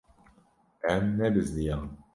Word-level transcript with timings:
Em 0.93 1.05
nebizdiyan. 1.17 1.85